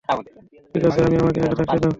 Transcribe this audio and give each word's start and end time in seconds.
ঠিক 0.71 0.83
আছি 0.87 0.99
আমি, 1.01 1.15
আমাকে 1.17 1.39
একা 1.43 1.55
থাকতে 1.59 1.77
দাও। 1.77 1.89